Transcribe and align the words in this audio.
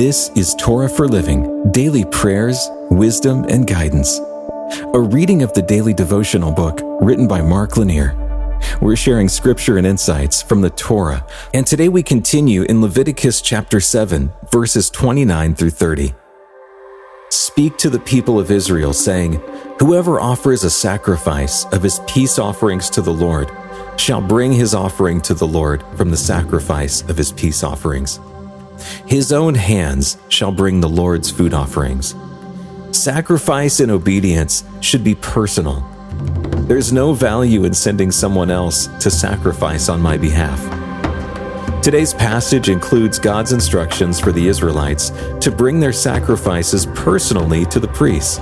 This 0.00 0.30
is 0.30 0.54
Torah 0.54 0.88
for 0.88 1.06
Living 1.06 1.70
Daily 1.72 2.06
Prayers, 2.06 2.70
Wisdom, 2.90 3.44
and 3.50 3.66
Guidance. 3.66 4.18
A 4.94 4.98
reading 4.98 5.42
of 5.42 5.52
the 5.52 5.60
daily 5.60 5.92
devotional 5.92 6.52
book 6.52 6.80
written 7.02 7.28
by 7.28 7.42
Mark 7.42 7.76
Lanier. 7.76 8.16
We're 8.80 8.96
sharing 8.96 9.28
scripture 9.28 9.76
and 9.76 9.86
insights 9.86 10.40
from 10.40 10.62
the 10.62 10.70
Torah, 10.70 11.26
and 11.52 11.66
today 11.66 11.90
we 11.90 12.02
continue 12.02 12.62
in 12.62 12.80
Leviticus 12.80 13.42
chapter 13.42 13.78
7, 13.78 14.32
verses 14.50 14.88
29 14.88 15.54
through 15.54 15.68
30. 15.68 16.14
Speak 17.28 17.76
to 17.76 17.90
the 17.90 18.00
people 18.00 18.40
of 18.40 18.50
Israel, 18.50 18.94
saying, 18.94 19.34
Whoever 19.80 20.18
offers 20.18 20.64
a 20.64 20.70
sacrifice 20.70 21.66
of 21.74 21.82
his 21.82 22.00
peace 22.06 22.38
offerings 22.38 22.88
to 22.88 23.02
the 23.02 23.12
Lord 23.12 23.50
shall 23.98 24.22
bring 24.22 24.50
his 24.50 24.74
offering 24.74 25.20
to 25.20 25.34
the 25.34 25.46
Lord 25.46 25.84
from 25.94 26.10
the 26.10 26.16
sacrifice 26.16 27.02
of 27.02 27.18
his 27.18 27.32
peace 27.32 27.62
offerings. 27.62 28.18
His 29.06 29.32
own 29.32 29.54
hands 29.54 30.16
shall 30.28 30.52
bring 30.52 30.80
the 30.80 30.88
Lord's 30.88 31.30
food 31.30 31.54
offerings. 31.54 32.14
Sacrifice 32.92 33.80
and 33.80 33.90
obedience 33.90 34.64
should 34.80 35.04
be 35.04 35.14
personal. 35.14 35.80
There's 36.66 36.92
no 36.92 37.12
value 37.12 37.64
in 37.64 37.74
sending 37.74 38.10
someone 38.10 38.50
else 38.50 38.88
to 39.00 39.10
sacrifice 39.10 39.88
on 39.88 40.00
my 40.00 40.16
behalf. 40.16 40.60
Today's 41.82 42.12
passage 42.12 42.68
includes 42.68 43.18
God's 43.18 43.52
instructions 43.52 44.20
for 44.20 44.32
the 44.32 44.46
Israelites 44.46 45.10
to 45.40 45.50
bring 45.50 45.80
their 45.80 45.92
sacrifices 45.92 46.86
personally 46.94 47.64
to 47.66 47.80
the 47.80 47.88
priests. 47.88 48.38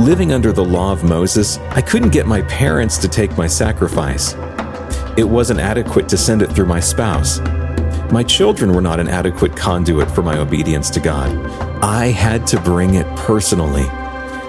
Living 0.00 0.32
under 0.32 0.52
the 0.52 0.64
law 0.64 0.92
of 0.92 1.04
Moses, 1.04 1.58
I 1.70 1.80
couldn't 1.80 2.10
get 2.10 2.26
my 2.26 2.42
parents 2.42 2.98
to 2.98 3.08
take 3.08 3.36
my 3.38 3.46
sacrifice. 3.46 4.34
It 5.16 5.28
wasn't 5.28 5.60
adequate 5.60 6.08
to 6.10 6.16
send 6.16 6.42
it 6.42 6.52
through 6.52 6.66
my 6.66 6.80
spouse. 6.80 7.40
My 8.10 8.22
children 8.22 8.72
were 8.72 8.80
not 8.80 9.00
an 9.00 9.08
adequate 9.08 9.54
conduit 9.54 10.10
for 10.10 10.22
my 10.22 10.38
obedience 10.38 10.88
to 10.90 11.00
God. 11.00 11.28
I 11.84 12.06
had 12.06 12.46
to 12.46 12.60
bring 12.60 12.94
it 12.94 13.06
personally. 13.16 13.84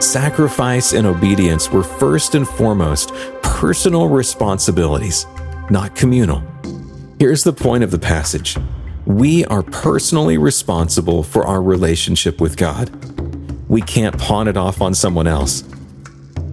Sacrifice 0.00 0.92
and 0.92 1.06
obedience 1.06 1.70
were 1.70 1.84
first 1.84 2.34
and 2.34 2.48
foremost 2.48 3.14
personal 3.42 4.08
responsibilities, 4.08 5.28
not 5.70 5.94
communal. 5.94 6.42
Here's 7.20 7.44
the 7.44 7.52
point 7.52 7.84
of 7.84 7.92
the 7.92 7.98
passage 7.98 8.56
we 9.06 9.44
are 9.44 9.62
personally 9.62 10.36
responsible 10.36 11.22
for 11.22 11.46
our 11.46 11.62
relationship 11.62 12.40
with 12.40 12.56
God. 12.56 12.90
We 13.68 13.82
can't 13.82 14.18
pawn 14.18 14.48
it 14.48 14.56
off 14.56 14.82
on 14.82 14.94
someone 14.94 15.28
else. 15.28 15.62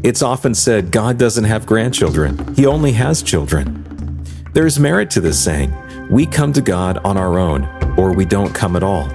It's 0.03 0.21
often 0.21 0.53
said 0.53 0.91
God 0.91 1.17
doesn't 1.17 1.45
have 1.45 1.65
grandchildren, 1.65 2.53
He 2.53 2.67
only 2.67 2.91
has 2.91 3.23
children. 3.23 4.23
There's 4.53 4.79
merit 4.79 5.09
to 5.11 5.21
this 5.21 5.43
saying 5.43 5.73
we 6.11 6.25
come 6.25 6.51
to 6.51 6.61
God 6.61 6.97
on 7.05 7.15
our 7.15 7.39
own, 7.39 7.63
or 7.97 8.13
we 8.13 8.25
don't 8.25 8.53
come 8.53 8.75
at 8.75 8.83
all. 8.83 9.07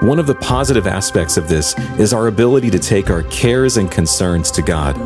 One 0.00 0.18
of 0.18 0.26
the 0.26 0.34
positive 0.34 0.86
aspects 0.86 1.36
of 1.36 1.48
this 1.48 1.78
is 1.98 2.14
our 2.14 2.28
ability 2.28 2.70
to 2.70 2.78
take 2.78 3.10
our 3.10 3.22
cares 3.24 3.76
and 3.76 3.90
concerns 3.90 4.50
to 4.52 4.62
God. 4.62 4.98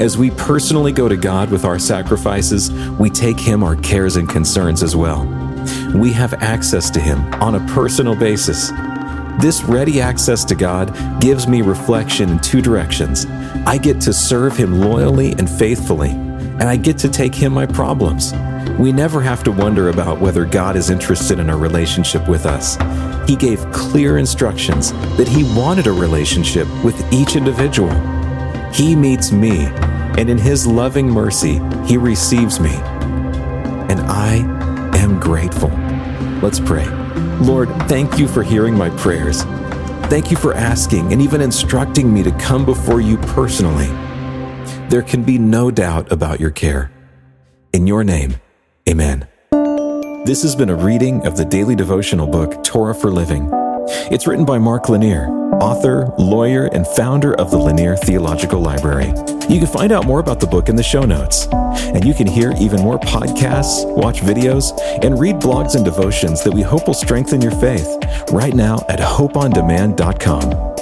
As 0.00 0.16
we 0.16 0.30
personally 0.30 0.92
go 0.92 1.08
to 1.08 1.16
God 1.16 1.50
with 1.50 1.64
our 1.64 1.80
sacrifices, 1.80 2.70
we 2.92 3.10
take 3.10 3.40
Him 3.40 3.64
our 3.64 3.74
cares 3.74 4.14
and 4.14 4.28
concerns 4.28 4.84
as 4.84 4.94
well. 4.94 5.26
We 5.96 6.12
have 6.12 6.34
access 6.34 6.90
to 6.90 7.00
Him 7.00 7.18
on 7.34 7.56
a 7.56 7.66
personal 7.74 8.14
basis. 8.14 8.70
This 9.40 9.64
ready 9.64 10.00
access 10.00 10.44
to 10.44 10.54
God 10.54 10.94
gives 11.20 11.48
me 11.48 11.60
reflection 11.60 12.30
in 12.30 12.38
two 12.38 12.62
directions. 12.62 13.26
I 13.66 13.78
get 13.78 14.00
to 14.02 14.12
serve 14.12 14.56
Him 14.56 14.80
loyally 14.80 15.32
and 15.32 15.50
faithfully, 15.50 16.10
and 16.10 16.62
I 16.62 16.76
get 16.76 16.98
to 16.98 17.08
take 17.08 17.34
Him 17.34 17.52
my 17.52 17.66
problems. 17.66 18.32
We 18.78 18.92
never 18.92 19.22
have 19.22 19.42
to 19.44 19.52
wonder 19.52 19.88
about 19.88 20.20
whether 20.20 20.44
God 20.44 20.76
is 20.76 20.90
interested 20.90 21.38
in 21.38 21.48
a 21.48 21.56
relationship 21.56 22.28
with 22.28 22.44
us. 22.44 22.76
He 23.26 23.34
gave 23.34 23.64
clear 23.72 24.18
instructions 24.18 24.92
that 25.16 25.26
He 25.26 25.44
wanted 25.58 25.86
a 25.86 25.92
relationship 25.92 26.68
with 26.84 27.10
each 27.10 27.36
individual. 27.36 27.90
He 28.74 28.94
meets 28.94 29.32
me, 29.32 29.64
and 30.18 30.28
in 30.28 30.36
His 30.36 30.66
loving 30.66 31.08
mercy, 31.08 31.58
He 31.86 31.96
receives 31.96 32.60
me. 32.60 32.74
And 33.88 34.00
I 34.00 34.36
am 34.98 35.18
grateful. 35.20 35.70
Let's 36.42 36.60
pray. 36.60 36.86
Lord, 37.40 37.70
thank 37.88 38.18
you 38.18 38.28
for 38.28 38.42
hearing 38.42 38.74
my 38.74 38.90
prayers. 38.90 39.42
Thank 40.10 40.30
you 40.30 40.36
for 40.36 40.52
asking 40.52 41.14
and 41.14 41.22
even 41.22 41.40
instructing 41.40 42.12
me 42.12 42.22
to 42.22 42.30
come 42.32 42.66
before 42.66 43.00
you 43.00 43.16
personally. 43.16 43.88
There 44.90 45.02
can 45.02 45.22
be 45.22 45.38
no 45.38 45.70
doubt 45.70 46.12
about 46.12 46.40
your 46.40 46.50
care. 46.50 46.92
In 47.72 47.86
your 47.86 48.04
name, 48.04 48.36
Amen. 48.88 49.26
This 50.26 50.42
has 50.42 50.54
been 50.54 50.70
a 50.70 50.76
reading 50.76 51.26
of 51.26 51.36
the 51.36 51.44
daily 51.44 51.74
devotional 51.74 52.28
book, 52.28 52.62
Torah 52.62 52.94
for 52.94 53.10
Living. 53.10 53.48
It's 54.12 54.28
written 54.28 54.44
by 54.44 54.58
Mark 54.58 54.88
Lanier, 54.88 55.28
author, 55.60 56.14
lawyer, 56.18 56.66
and 56.72 56.86
founder 56.86 57.34
of 57.34 57.50
the 57.50 57.58
Lanier 57.58 57.96
Theological 57.96 58.60
Library. 58.60 59.08
You 59.48 59.58
can 59.58 59.66
find 59.66 59.90
out 59.90 60.06
more 60.06 60.20
about 60.20 60.38
the 60.38 60.46
book 60.46 60.68
in 60.68 60.76
the 60.76 60.82
show 60.84 61.02
notes. 61.02 61.48
And 61.50 62.04
you 62.04 62.14
can 62.14 62.28
hear 62.28 62.52
even 62.60 62.80
more 62.80 62.98
podcasts, 62.98 63.84
watch 63.96 64.20
videos, 64.20 64.70
and 65.02 65.18
read 65.18 65.36
blogs 65.36 65.74
and 65.74 65.84
devotions 65.84 66.44
that 66.44 66.52
we 66.52 66.62
hope 66.62 66.86
will 66.86 66.94
strengthen 66.94 67.40
your 67.40 67.52
faith 67.52 67.88
right 68.30 68.54
now 68.54 68.84
at 68.88 69.00
hopeondemand.com. 69.00 70.75